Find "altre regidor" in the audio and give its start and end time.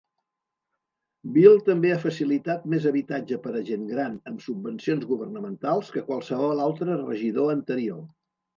6.69-7.57